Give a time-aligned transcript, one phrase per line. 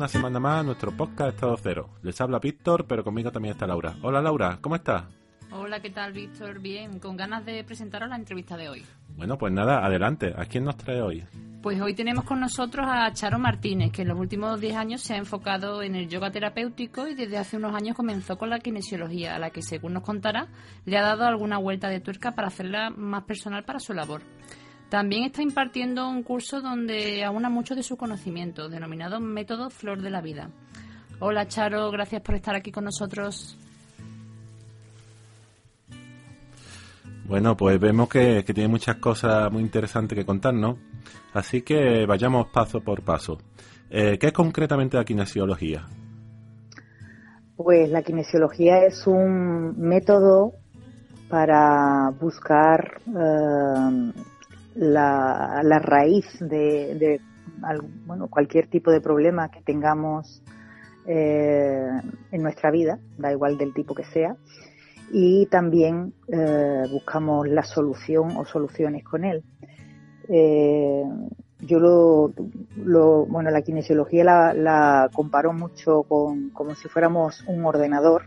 [0.00, 1.90] una semana más a nuestro podcast Estado Cero.
[2.02, 3.96] Les habla Víctor, pero conmigo también está Laura.
[4.00, 5.04] Hola Laura, ¿cómo estás?
[5.50, 6.58] Hola, ¿qué tal Víctor?
[6.58, 8.82] Bien, con ganas de presentaros la entrevista de hoy.
[9.14, 10.32] Bueno, pues nada, adelante.
[10.34, 11.22] ¿A quién nos trae hoy?
[11.60, 15.12] Pues hoy tenemos con nosotros a Charo Martínez, que en los últimos 10 años se
[15.12, 19.36] ha enfocado en el yoga terapéutico y desde hace unos años comenzó con la kinesiología,
[19.36, 20.48] a la que según nos contará,
[20.86, 24.22] le ha dado alguna vuelta de tuerca para hacerla más personal para su labor.
[24.90, 30.10] También está impartiendo un curso donde aúna mucho de su conocimiento, denominado Método Flor de
[30.10, 30.50] la Vida.
[31.20, 33.56] Hola Charo, gracias por estar aquí con nosotros.
[37.24, 40.78] Bueno, pues vemos que, tiene muchas cosas muy interesantes que contarnos,
[41.34, 43.38] así que vayamos paso por paso.
[43.90, 45.86] Eh, ¿Qué es concretamente la kinesiología?
[47.54, 50.54] Pues la kinesiología es un método
[51.28, 54.12] para buscar eh,
[54.74, 57.20] la, raíz de,
[58.06, 60.42] bueno, cualquier tipo de problema que tengamos
[61.06, 61.88] eh,
[62.30, 64.36] en nuestra vida, da igual del tipo que sea,
[65.12, 69.42] y también eh, buscamos la solución o soluciones con él.
[70.28, 71.02] Eh,
[71.62, 72.32] yo lo,
[72.76, 78.22] lo, bueno, la kinesiología la, la comparo mucho con como si fuéramos un ordenador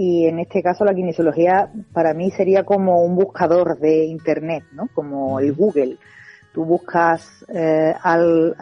[0.00, 4.86] y en este caso la kinesiología para mí sería como un buscador de internet, ¿no?
[4.94, 5.96] Como el Google.
[6.52, 8.54] Tú buscas eh, al,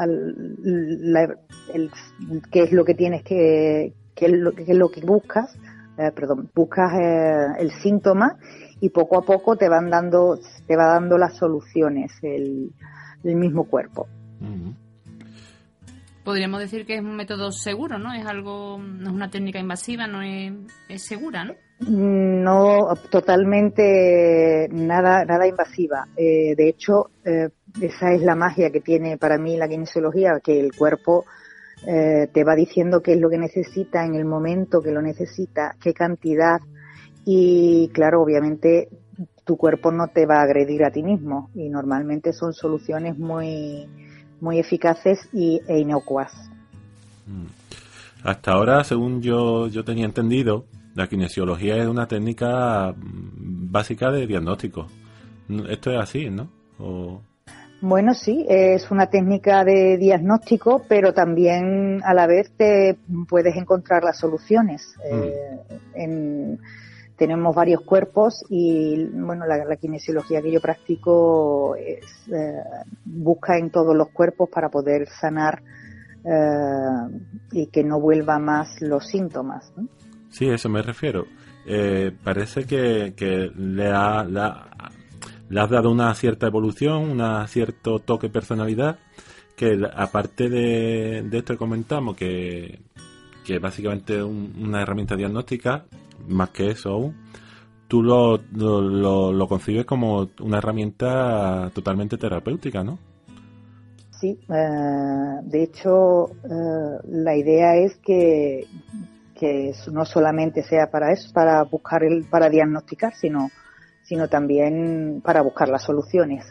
[2.51, 5.55] qué es lo que tienes que, qué es lo, es lo que buscas,
[5.98, 8.39] eh, perdón, buscas eh, el síntoma
[8.81, 12.73] y poco a poco te van dando, te va dando las soluciones el,
[13.23, 14.06] mismo cuerpo
[16.27, 18.13] podríamos decir que es un método seguro, ¿no?
[18.13, 20.53] Es algo, no es una técnica invasiva, no es,
[21.01, 21.55] segura, ¿no?
[21.79, 26.09] No, totalmente nada, nada invasiva.
[26.17, 30.59] Eh, de hecho, eh, esa es la magia que tiene para mí la kinesiología, que
[30.59, 31.25] el cuerpo
[31.87, 35.77] eh, te va diciendo qué es lo que necesita en el momento que lo necesita,
[35.81, 36.59] qué cantidad.
[37.25, 38.89] Y claro, obviamente
[39.45, 43.89] tu cuerpo no te va a agredir a ti mismo y normalmente son soluciones muy,
[44.41, 46.33] muy eficaces y, e inocuas.
[47.27, 47.47] Mm.
[48.25, 50.65] Hasta ahora, según yo, yo tenía entendido,
[50.95, 54.87] la kinesiología es una técnica mm, básica de diagnóstico.
[55.69, 56.49] Esto es así, ¿no?
[57.81, 62.97] Bueno, sí, es una técnica de diagnóstico, pero también a la vez te
[63.29, 64.95] puedes encontrar las soluciones.
[64.99, 65.23] Mm.
[65.23, 65.61] Eh,
[65.95, 66.59] en,
[67.16, 72.62] tenemos varios cuerpos y bueno la, kinesiología que yo practico es, eh,
[73.04, 75.62] busca en todos los cuerpos para poder sanar
[76.25, 77.19] eh,
[77.53, 79.72] y que no vuelva más los síntomas.
[79.76, 79.88] ¿no?
[80.28, 81.26] Sí, eso me refiero.
[81.66, 88.32] Eh, parece que, le, ha, le, has dado una cierta evolución, un cierto toque de
[88.32, 88.99] personalidad,
[89.56, 92.81] que aparte de, esto que comentamos, que,
[93.47, 95.84] que básicamente es una herramienta diagnóstica,
[96.27, 97.15] más que eso aún,
[97.87, 102.99] tú lo, lo, lo, concibes como una herramienta totalmente terapéutica, ¿no?
[104.11, 108.67] Sí, eh, de hecho, eh, la idea es que,
[109.39, 113.51] que no solamente sea para eso, para buscar el, para diagnosticar, sino,
[114.03, 116.45] sino también para buscar las soluciones.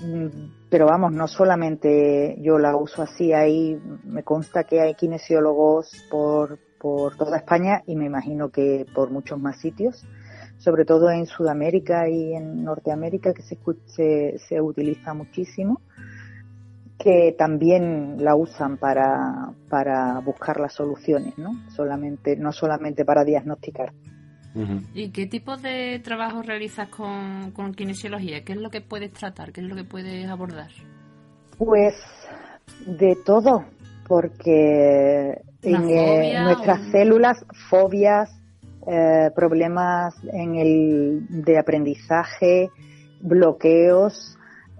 [0.00, 0.28] Mm,
[0.70, 6.58] pero vamos, no solamente yo la uso así, ahí me consta que hay kinesiólogos por,
[6.80, 10.04] por toda España y me imagino que por muchos más sitios,
[10.58, 15.80] sobre todo en Sudamérica y en Norteamérica que se, se, se utiliza muchísimo,
[16.98, 21.52] que también la usan para, para buscar las soluciones, ¿no?
[21.70, 23.92] Solamente, no solamente para diagnosticar.
[24.94, 28.44] ¿Y qué tipo de trabajo realizas con, con kinesiología?
[28.44, 29.52] ¿Qué es lo que puedes tratar?
[29.52, 30.70] ¿Qué es lo que puedes abordar?
[31.58, 31.94] Pues
[32.86, 33.64] de todo,
[34.06, 38.30] porque en eh, nuestras células, fobias,
[38.86, 42.70] eh, problemas en el de aprendizaje,
[43.20, 44.36] bloqueos,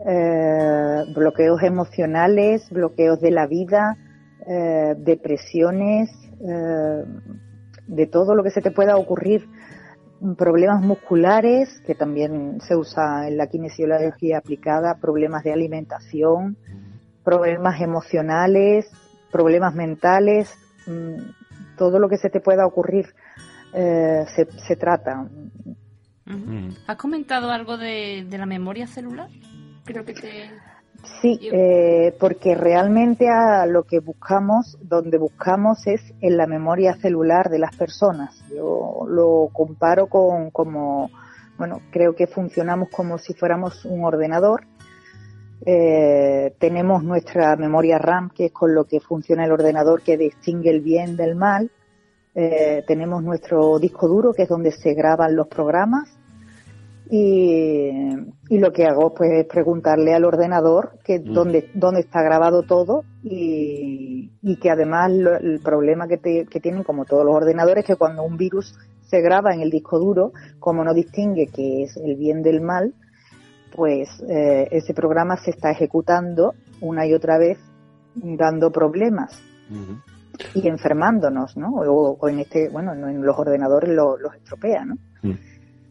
[0.07, 3.97] eh, bloqueos emocionales, bloqueos de la vida,
[4.99, 6.11] depresiones,
[7.87, 9.49] de todo lo que se te pueda ocurrir,
[10.37, 16.57] problemas musculares, que también se usa en la kinesiología aplicada, problemas de alimentación,
[17.23, 18.91] problemas emocionales,
[19.31, 20.55] problemas mentales,
[20.87, 23.15] mm, todo lo que se te pueda ocurrir
[23.75, 25.29] eh, se, trata.
[26.25, 26.69] Mm.
[26.87, 29.29] ¿Has comentado algo de, la memoria celular?
[29.85, 30.51] Creo que te...
[31.21, 37.51] Sí, eh, porque realmente a lo que buscamos, donde buscamos es en la memoria celular
[37.51, 38.43] de las personas.
[38.49, 41.11] Yo lo comparo con como,
[41.59, 44.67] bueno, creo que funcionamos como si fuéramos un ordenador
[45.67, 50.71] Eh, tenemos nuestra memoria RAM, que es con lo que funciona el ordenador que distingue
[50.71, 51.71] el bien del mal.
[52.35, 56.11] Eh, tenemos nuestro disco duro, que es donde se graban los programas.
[57.11, 57.91] Y,
[58.51, 61.33] lo que hago pues es preguntarle al ordenador que mm.
[61.33, 64.31] dónde, dónde está grabado todo y,
[64.61, 68.37] que además el problema que, que tienen como todos los ordenadores es que cuando un
[68.37, 72.61] virus se graba en el disco duro, como no distingue que es el bien del
[72.61, 72.95] mal,
[73.75, 77.59] pues eh, ese programa se está ejecutando una y otra vez
[78.15, 79.43] dando problemas
[80.55, 81.71] y enfermándonos, ¿no?
[81.75, 84.95] O, en este, bueno, en los ordenadores los estropea, ¿no?
[85.23, 85.33] Mm.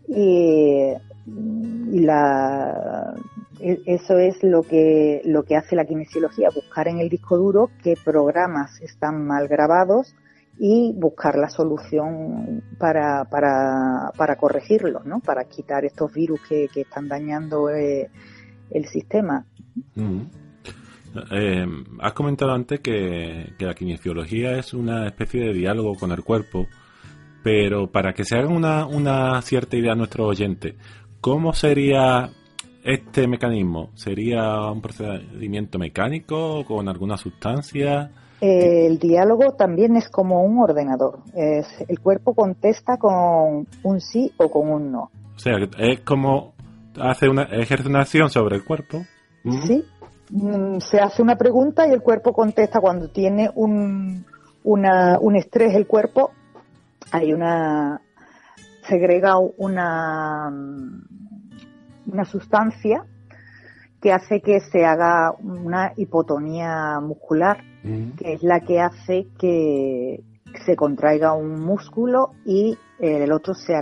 [0.07, 0.93] Y,
[1.25, 3.13] la,
[3.59, 7.69] e, eso es lo que, lo que hace la kinesiología, buscar en el disco duro
[7.83, 10.15] qué programas están mal grabados
[10.59, 15.19] y buscar la solución para, para, para corregirlos, ¿no?
[15.19, 18.09] Para quitar estos virus que, que están dañando eh,
[18.69, 19.45] el sistema.
[21.31, 21.65] Eh,
[21.99, 26.67] has comentado antes que, que, la kinesiología es una especie de diálogo con el cuerpo,
[27.43, 30.75] pero para que se hagan una, una cierta idea a nuestros oyentes,
[31.21, 32.29] ¿cómo sería
[32.83, 33.89] este mecanismo?
[33.95, 38.11] ¿Sería un procedimiento mecánico con alguna sustancia?
[38.45, 41.19] el diálogo también es como un ordenador.
[41.33, 45.11] Es, el cuerpo contesta con un sí o con un no.
[45.33, 46.53] O sea, es como
[46.99, 49.05] hace una, ejerce una acción sobre el cuerpo.
[49.65, 49.85] Sí.
[50.29, 54.25] Mm, se hace una pregunta y el cuerpo contesta cuando tiene un,
[54.63, 56.31] una, un estrés el cuerpo.
[57.13, 58.01] Hay una
[58.89, 60.51] segrega una
[62.05, 63.05] una sustancia
[64.01, 67.63] que hace que se haga una hipotonía muscular
[68.17, 70.23] que es la que hace que
[70.65, 73.73] se contraiga un músculo y el otro se,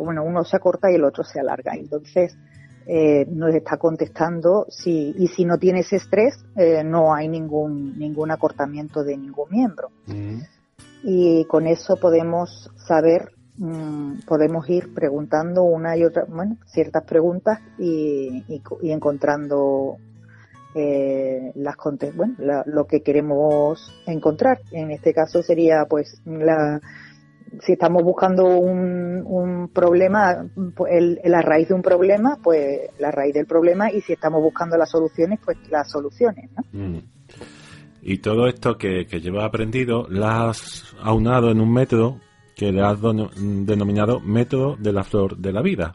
[0.00, 1.74] bueno, uno se acorta y el otro se alarga.
[1.74, 2.36] Entonces,
[2.86, 8.30] eh, nos está contestando si, y si no tienes estrés, eh, no hay ningún, ningún
[8.32, 9.90] acortamiento de ningún miembro.
[11.02, 17.60] Y con eso podemos saber, mm, podemos ir preguntando una y otra, bueno, ciertas preguntas
[17.78, 19.96] y, y encontrando
[20.74, 21.76] eh, las
[22.14, 22.34] bueno,
[22.66, 24.60] lo que queremos encontrar.
[24.70, 26.80] En este caso sería, pues, la,
[27.60, 30.46] si estamos buscando un, un problema,
[30.88, 34.76] el, la raíz de un problema, pues la raíz del problema, y si estamos buscando
[34.76, 36.50] las soluciones, pues las soluciones.
[36.72, 36.98] Mm.
[38.10, 42.18] Y todo esto que, que llevas aprendido, lo has aunado en un método
[42.56, 45.94] que le has denominado método de la flor de la vida.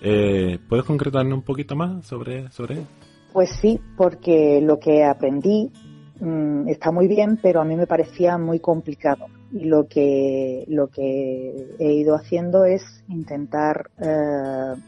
[0.00, 2.86] Eh, ¿Puedes concretarnos un poquito más sobre, sobre
[3.32, 5.72] pues sí, porque lo que aprendí
[6.20, 9.26] mm, está muy bien, pero a mí me parecía muy complicado.
[9.50, 14.80] Y lo que, lo que he ido haciendo es intentar eh,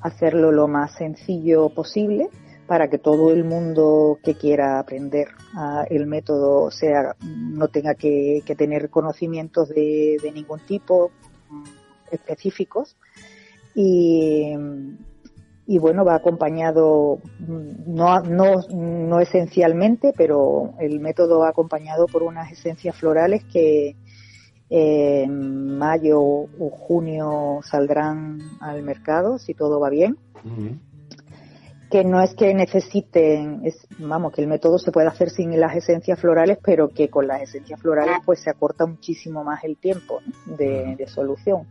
[0.00, 2.30] hacerlo lo más sencillo posible
[2.68, 8.42] para que todo el mundo que quiera aprender ah, el método sea no tenga que,
[8.58, 11.10] tener conocimientos de, ningún tipo
[11.50, 11.64] mm,
[12.12, 12.96] específicos
[13.74, 14.54] y,
[15.78, 22.96] bueno, va acompañado, no, no, no esencialmente, pero el método va acompañado por unas esencias
[22.96, 23.94] florales que
[24.68, 30.18] en mayo o junio saldrán al mercado, si todo va bien.
[31.90, 35.74] Que no es que necesiten, es, vamos, que el método se puede hacer sin las
[35.74, 40.20] esencias florales, pero que con las esencias florales pues se acorta muchísimo más el tiempo
[40.46, 41.66] de solución.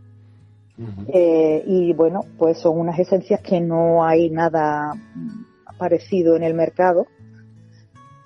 [1.07, 4.93] Eh, y bueno, pues son unas esencias que no hay nada
[5.77, 7.07] parecido en el mercado.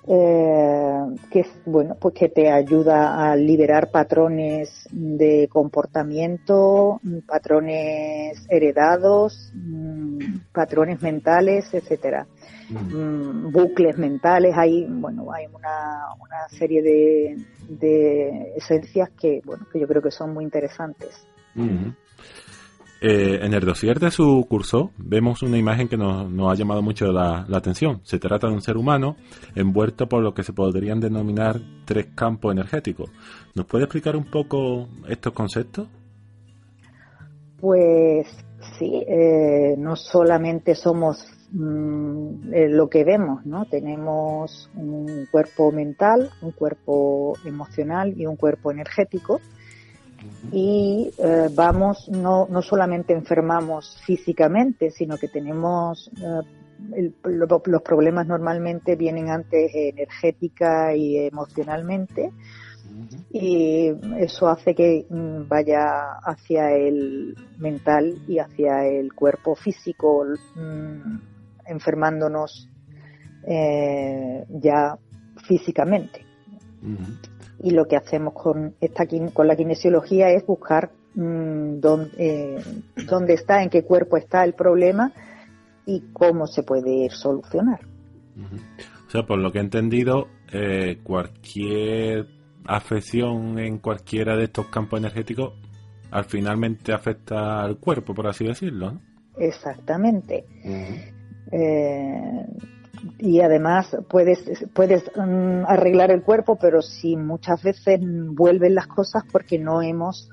[0.04, 0.98] Eh,
[1.30, 11.00] que bueno pues que te ayuda a liberar patrones de comportamiento patrones heredados mm, patrones
[11.02, 12.26] mentales etcétera.
[12.68, 17.36] Mm, bucles mentales hay bueno hay una, una serie de,
[17.68, 21.28] de esencias que bueno que yo creo que son muy interesantes
[23.04, 27.06] eh, en el dossier de su curso vemos una imagen que nos, ha llamado mucho
[27.10, 28.00] la, atención.
[28.04, 29.16] Se trata de un ser humano
[29.56, 33.10] envuelto por lo que se podrían denominar tres campos energéticos.
[33.56, 35.88] ¿Nos puede explicar un poco estos conceptos?
[37.60, 38.28] Pues
[38.78, 43.64] sí, eh, no solamente somos mm, eh, lo que vemos, ¿no?
[43.64, 49.40] Tenemos un cuerpo mental, un cuerpo emocional y un cuerpo energético
[50.50, 58.96] y eh, vamos, no, no solamente enfermamos físicamente, sino que tenemos eh, los problemas normalmente
[58.96, 62.32] vienen antes energética y emocionalmente.
[63.30, 71.18] Y eso hace que mm, vaya hacia el mental y hacia el cuerpo físico, mm,
[71.66, 72.68] enfermándonos
[73.46, 74.98] eh, ya
[75.46, 76.26] físicamente.
[77.62, 82.56] Y lo que hacemos con, esta, con la kinesiología es buscar mm, dónde, eh,
[83.06, 85.12] dónde está, en qué cuerpo está el problema
[85.86, 87.80] y cómo se puede solucionar.
[89.06, 92.26] O sea, por lo que he entendido, eh, cualquier
[92.64, 95.54] afección en cualquiera de estos campos energéticos
[96.10, 99.00] al finalmente afecta al cuerpo, por así decirlo.
[99.38, 100.44] Exactamente.
[101.50, 102.46] Eh,
[103.18, 104.44] y además puedes,
[104.74, 110.30] puedes mm, arreglar el cuerpo, pero si muchas veces vuelven las cosas porque no hemos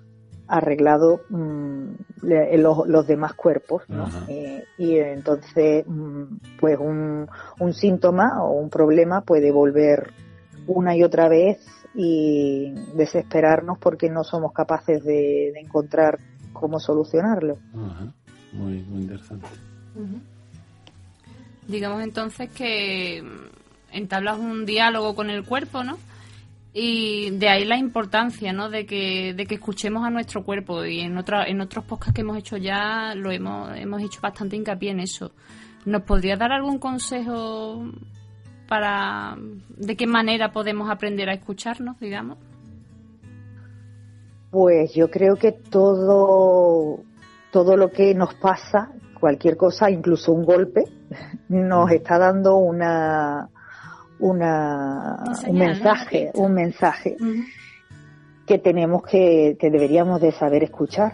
[0.48, 1.92] arreglado mm,
[2.24, 3.84] los, demás cuerpos,
[4.28, 6.24] eh, y entonces, mm,
[6.60, 7.28] pues un,
[7.60, 10.12] un síntoma o un problema puede volver
[10.68, 11.60] una y otra vez
[11.96, 16.20] y desesperarnos porque no somos capaces de, encontrar
[16.54, 17.58] cómo solucionarlo.
[18.54, 19.48] Muy, muy interesante.
[21.70, 23.24] Digamos entonces que
[23.92, 25.98] entablas un diálogo con el cuerpo, ¿no?
[26.74, 28.70] Y de ahí la importancia, ¿no?
[28.70, 30.84] De que, de que escuchemos a nuestro cuerpo.
[30.84, 34.56] Y en, otra, en otros podcasts que hemos hecho ya lo hemos, hemos hecho bastante
[34.56, 35.32] hincapié en eso.
[35.86, 37.86] ¿Nos podría dar algún consejo
[38.68, 39.38] para
[39.70, 42.38] de qué manera podemos aprender a escucharnos, digamos?
[44.52, 47.04] Pues yo creo que todo,
[47.52, 50.84] todo lo que nos pasa, cualquier cosa, incluso un golpe,
[51.50, 53.50] nos está dando una,
[54.20, 57.18] una un mensaje, un mensaje
[58.46, 61.14] que tenemos que, que deberíamos de saber escuchar.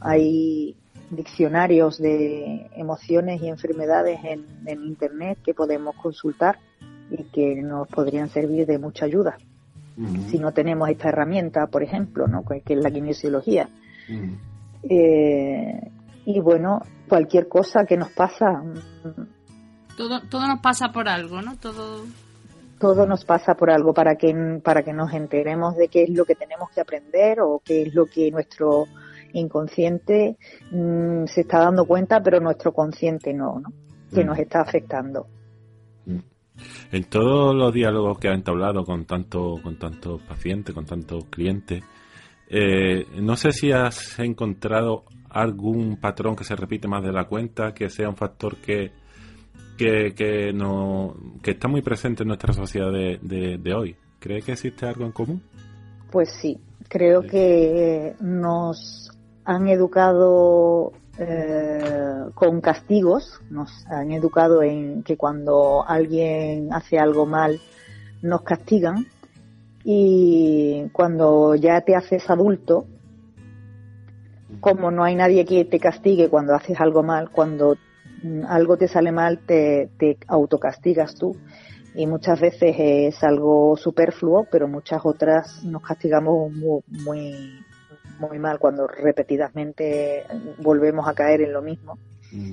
[0.00, 0.76] Hay
[1.10, 6.58] diccionarios de emociones y enfermedades en, en internet que podemos consultar
[7.10, 9.36] y que nos podrían servir de mucha ayuda.
[10.30, 12.44] Si no tenemos esta herramienta, por ejemplo, ¿no?
[12.44, 13.68] que es la kinesiología.
[14.88, 15.90] Eh,
[16.24, 18.62] y bueno, cualquier cosa que nos pasa.
[19.96, 21.56] Todo, todo nos pasa por algo, ¿no?
[21.56, 22.04] Todo
[22.78, 26.24] todo nos pasa por algo para que para que nos enteremos de qué es lo
[26.24, 28.86] que tenemos que aprender o qué es lo que nuestro
[29.34, 30.36] inconsciente
[30.72, 33.72] mm, se está dando cuenta pero nuestro consciente no, ¿no?
[34.12, 35.28] que nos está afectando
[36.90, 41.82] en todos los diálogos que ha entablado con tanto, con tantos pacientes, con tantos clientes,
[42.48, 47.72] eh, no sé si has encontrado algún patrón que se repite más de la cuenta,
[47.74, 48.92] que sea un factor que,
[49.76, 53.18] que, no, que está muy presente en nuestra sociedad de,
[53.58, 53.96] de, hoy.
[54.18, 55.42] ¿Cree que existe algo en común?
[56.10, 59.10] Pues sí, creo que nos
[59.44, 67.60] han educado eh, con castigos, nos han educado en que cuando alguien hace algo mal
[68.22, 69.06] nos castigan
[69.84, 72.86] y cuando ya te haces adulto,
[74.62, 77.76] como no hay nadie que te castigue cuando haces algo mal, cuando
[78.48, 81.36] algo te sale mal te, te autocastigas tú
[81.94, 87.64] y muchas veces es algo superfluo, pero muchas otras nos castigamos muy,
[88.18, 90.24] muy mal cuando repetidamente
[90.58, 91.98] volvemos a caer en lo mismo.
[92.30, 92.52] Mm.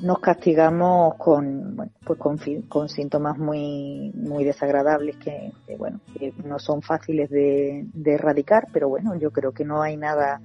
[0.00, 2.38] Nos castigamos con, bueno, pues con,
[2.68, 6.00] con, síntomas muy, muy desagradables que, bueno,
[6.44, 10.40] no son fáciles de, erradicar, pero bueno, yo creo que no hay nada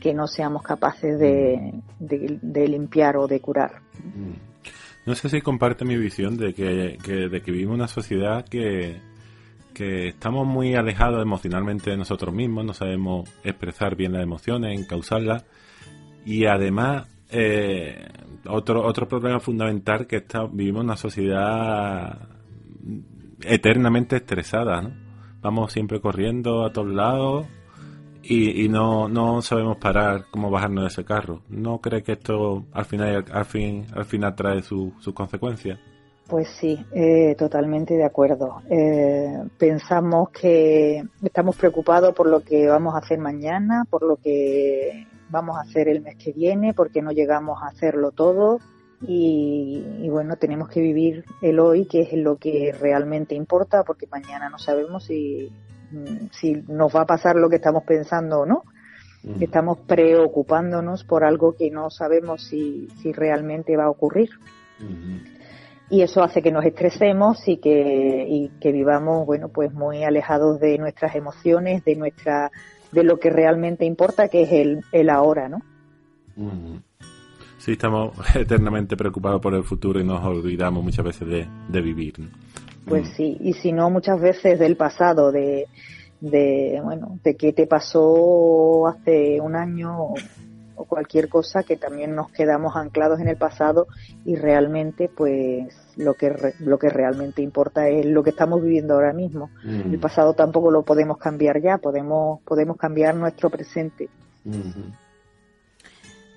[0.00, 3.82] que no seamos capaces de, de, limpiar o de curar.
[5.06, 9.00] No sé si comparte mi visión de que, que, vivimos una sociedad que,
[9.74, 15.44] que estamos muy alejados emocionalmente de nosotros mismos, no sabemos expresar bien las emociones, encauzarlas
[16.24, 18.06] y además eh,
[18.46, 22.28] otro otro problema fundamental que está, vivimos una sociedad
[23.42, 24.92] eternamente estresada, ¿no?
[25.40, 27.46] Vamos siempre corriendo a todos lados
[28.22, 31.42] y, no, no sabemos parar cómo bajarnos de ese carro.
[31.48, 35.78] ¿No cree que esto al final al fin al final trae sus consecuencias?
[36.28, 38.60] Pues sí, eh, totalmente de acuerdo.
[38.68, 45.06] Eh, pensamos que estamos preocupados por lo que vamos a hacer mañana, por lo que
[45.30, 48.58] vamos a hacer el mes que viene, porque no llegamos a hacerlo todo.
[49.00, 54.50] Y, bueno, tenemos que vivir el hoy, que es lo que realmente importa, porque mañana
[54.50, 55.50] no sabemos si,
[56.32, 58.62] si nos va a pasar lo que estamos pensando o no.
[59.40, 64.30] Estamos preocupándonos por algo que no sabemos si, si realmente va a ocurrir.
[65.90, 70.60] Y eso hace que nos estresemos y que, y que vivamos bueno pues muy alejados
[70.60, 72.50] de nuestras emociones de nuestra
[72.92, 75.62] de lo que realmente importa que es el, el ahora no
[77.56, 82.14] sí estamos eternamente preocupados por el futuro y nos olvidamos muchas veces de, de vivir
[82.88, 85.66] pues sí y si no muchas veces del pasado de
[86.20, 90.14] de bueno de qué te pasó hace un año
[90.78, 93.88] o cualquier cosa que también nos quedamos anclados en el pasado
[94.24, 99.12] y realmente pues lo que lo que realmente importa es lo que estamos viviendo ahora
[99.12, 99.50] mismo.
[99.64, 99.92] Mm.
[99.92, 104.08] El pasado tampoco lo podemos cambiar ya, podemos podemos cambiar nuestro presente.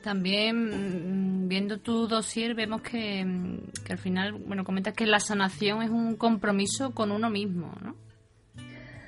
[0.01, 5.19] También mm, viendo tu dossier vemos que, mm, que, al final, bueno, comentas que la
[5.19, 7.95] sanación es un compromiso con uno mismo, ¿no?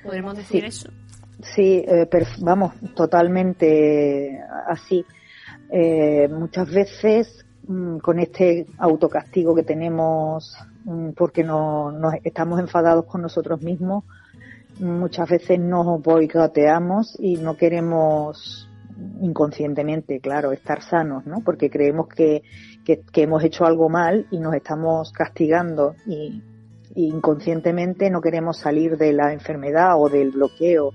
[0.02, 0.90] ¿Podemos decir eso?
[1.42, 2.08] Sí, eh,
[2.40, 5.04] vamos, totalmente así.
[5.70, 10.56] Eh, muchas veces mm, con este autocastigo que tenemos
[11.16, 14.04] porque no, nos estamos enfadados con nosotros mismos,
[14.78, 18.63] muchas veces nos boicoteamos y no queremos
[19.20, 21.40] inconscientemente, claro, estar sanos, ¿no?
[21.44, 22.42] Porque creemos que,
[22.84, 26.42] que, que hemos hecho algo mal y nos estamos castigando y,
[26.96, 30.92] inconscientemente no queremos salir de la enfermedad o del bloqueo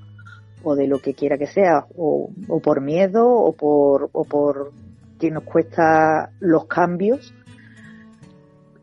[0.64, 2.32] o de lo que quiera que sea, o,
[2.64, 4.72] por miedo o por, o por
[5.20, 7.34] que nos cuesta los cambios,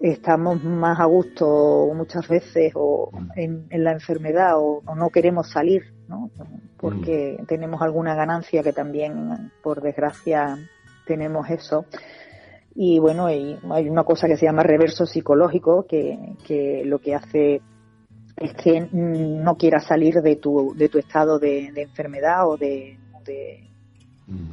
[0.00, 6.30] estamos más a gusto muchas veces o en, la enfermedad o, no queremos salir, ¿no?
[6.76, 7.46] porque mm.
[7.46, 10.56] tenemos alguna ganancia que también, por desgracia,
[11.06, 11.86] tenemos eso.
[12.74, 17.14] Y bueno, hay, hay una cosa que se llama reverso psicológico, que, que lo que
[17.14, 17.62] hace
[18.36, 22.98] es que no quieras salir de tu, de tu estado de, enfermedad o de,
[24.26, 24.52] mm.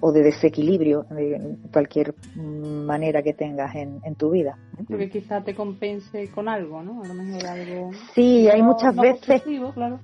[0.00, 4.58] o de desequilibrio de cualquier manera que tengas en, en tu vida.
[4.86, 7.02] Porque quizá te compense con algo, ¿no?
[7.02, 7.90] A lo mejor algo.
[8.14, 9.42] Sí, hay muchas veces.
[9.72, 10.00] Claro.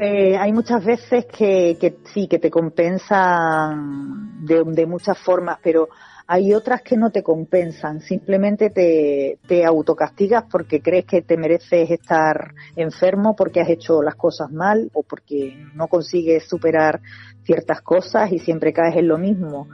[0.00, 5.88] Eh, hay muchas veces que, que sí, que te compensan de, muchas formas, pero
[6.28, 11.90] hay otras que no te compensan, simplemente te, te autocastigas porque crees que te mereces
[11.90, 17.00] estar enfermo porque has hecho las cosas mal o porque no consigues superar
[17.42, 19.66] ciertas cosas y siempre caes en lo mismo.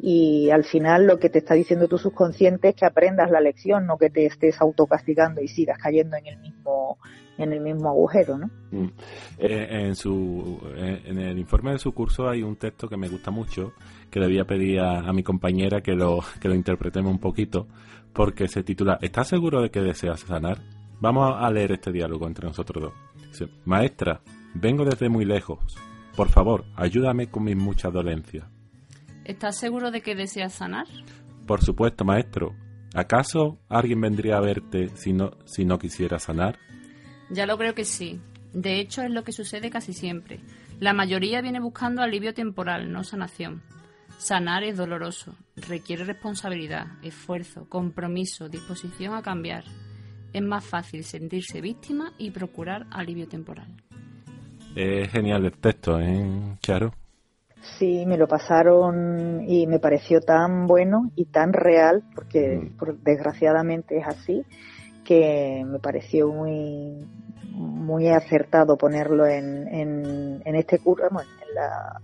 [0.00, 3.86] Y al final lo que te está diciendo tu subconsciente es que aprendas la lección,
[3.86, 6.98] no que te estés autocastigando y sigas cayendo en el mismo
[7.36, 8.50] en el mismo agujero, ¿no?
[8.72, 8.90] Mm.
[9.38, 13.08] Eh, en su eh, en el informe de su curso hay un texto que me
[13.08, 13.72] gusta mucho
[14.10, 17.68] que le voy a pedir a, mi compañera que lo que lo interpretemos un poquito
[18.12, 20.58] porque se titula ¿Estás seguro de que deseas sanar?
[21.00, 23.50] Vamos a leer este diálogo entre nosotros dos.
[23.64, 24.20] Maestra,
[24.54, 25.76] vengo desde muy lejos.
[26.16, 28.57] Por favor, ayúdame con mis muchas dolencias.
[29.28, 30.86] ¿Estás seguro de que deseas sanar?
[31.46, 32.56] Por supuesto, maestro.
[32.94, 36.58] ¿Acaso alguien vendría a verte si no, si no quisiera sanar?
[37.28, 38.22] Ya lo creo que sí.
[38.54, 40.40] De hecho, es lo que sucede casi siempre.
[40.80, 43.62] La mayoría viene buscando alivio temporal, no sanación.
[44.16, 49.64] Sanar es doloroso, requiere responsabilidad, esfuerzo, compromiso, disposición a cambiar.
[50.32, 53.76] Es más fácil sentirse víctima y procurar alivio temporal.
[54.74, 56.94] Es genial el texto, ¿eh, Charo?
[57.60, 63.04] Sí, me lo pasaron y me pareció tan bueno y tan real, porque mm.
[63.04, 64.44] desgraciadamente es así,
[65.04, 67.06] que me pareció muy
[67.58, 72.00] muy acertado ponerlo en, en, este curso, en, la,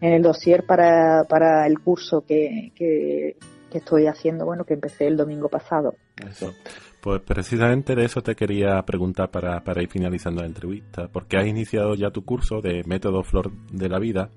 [0.00, 3.36] en el dossier para, para el curso que, que,
[3.72, 5.94] estoy haciendo, bueno, que empecé el domingo pasado.
[6.28, 6.52] Eso.
[7.00, 11.46] Pues precisamente de eso te quería preguntar para, para ir finalizando la entrevista, porque has
[11.46, 14.28] iniciado ya tu curso de método Flor de la Vida.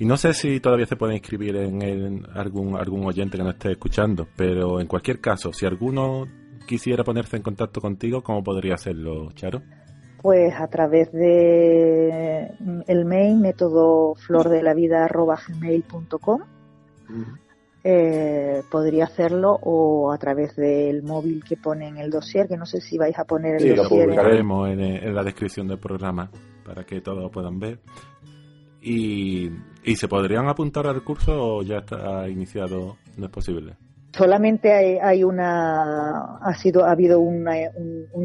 [0.00, 3.52] Y no sé si todavía se puede inscribir en, en algún, algún oyente que nos
[3.52, 6.24] esté escuchando, pero en cualquier caso, si alguno
[6.66, 9.60] quisiera ponerse en contacto contigo, ¿cómo podría hacerlo, Charo?
[10.22, 12.50] Pues a través de
[12.86, 16.40] el mail método flordelavida.gmail.com
[17.84, 22.64] eh, podría hacerlo o a través del móvil que pone en el dossier, que no
[22.64, 24.08] sé si vais a poner el sí, dossier.
[24.08, 26.30] lo publicaremos en, en, la descripción del programa
[26.64, 27.80] para que todos lo puedan ver.
[28.82, 29.50] Y,
[29.84, 33.76] y se podrían apuntar al curso o ya está iniciado, no es posible
[34.12, 37.46] solamente hay, una ha sido ha habido un,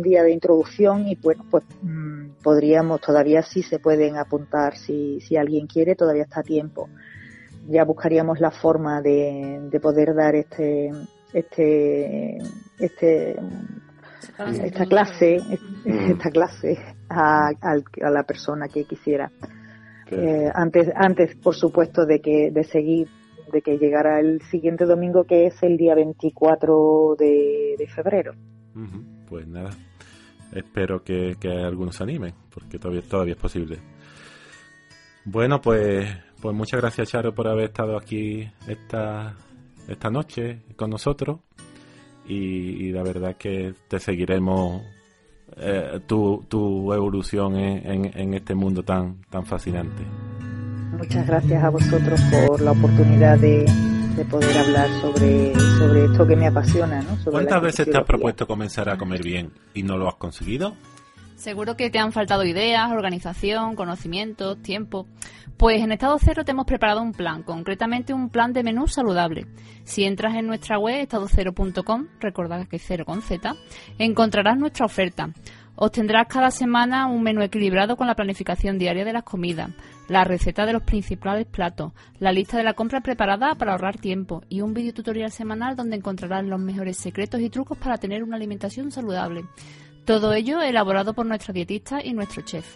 [0.02, 5.38] día de introducción y bueno pues mm, podríamos todavía sí se pueden apuntar si, si
[5.38, 6.90] alguien quiere todavía está a tiempo.
[7.68, 10.92] Ya buscaríamos la forma de, de poder dar este
[11.34, 12.38] este
[12.80, 13.36] este
[14.62, 15.38] esta clase
[15.86, 16.78] esta clase
[17.10, 19.32] a, a la persona que quisiera
[20.12, 23.08] eh, antes antes por supuesto de que de seguir
[23.52, 28.34] de que llegara el siguiente domingo, que es el día 24 de, febrero.
[29.30, 29.70] Pues nada,
[30.52, 33.78] espero que, algunos se animen, porque todavía, todavía es posible.
[35.26, 36.08] Bueno, pues,
[36.42, 39.36] pues muchas gracias, Charo, por haber estado aquí esta,
[39.88, 41.40] esta noche con nosotros.
[42.28, 44.82] Y, la verdad que te seguiremos
[45.58, 50.04] eh, tu, tu evolución en, en, este mundo tan, tan fascinante.
[50.98, 53.66] Muchas gracias a vosotros por la oportunidad de,
[54.30, 57.02] poder hablar sobre, sobre esto que me apasiona.
[57.02, 57.32] ¿no?
[57.32, 60.74] ¿Cuántas veces te has propuesto comenzar a comer bien y no lo has conseguido?
[61.36, 65.06] Seguro que te han faltado ideas, organización, conocimientos, tiempo.
[65.58, 69.46] Pues en Estado Cero te hemos preparado un plan, concretamente un plan de menú saludable.
[69.84, 73.54] Si entras en nuestra web estadocero.com, recordad que es cero con Z,
[74.00, 75.30] encontrarás nuestra oferta.
[75.78, 79.72] Obtendrás cada semana un menú equilibrado con la planificación diaria de las comidas,
[80.08, 84.42] la receta de los principales platos, la lista de la compra preparada para ahorrar tiempo
[84.48, 88.38] y un video tutorial semanal donde encontrarás los mejores secretos y trucos para tener una
[88.38, 89.44] alimentación saludable.
[90.06, 92.76] Todo ello elaborado por nuestro dietista y nuestro chef.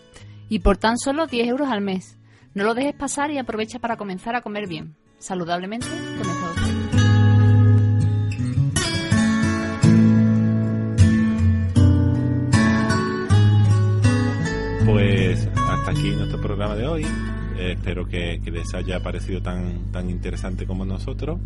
[0.49, 2.17] Y por tan solo 10 euros al mes.
[2.55, 6.55] No lo dejes pasar y aprovecha para comenzar a comer bien, saludablemente con Estado
[14.87, 17.05] Pues hasta aquí nuestro programa de hoy.
[17.59, 21.39] Espero que, les haya parecido tan, tan interesante como nosotros.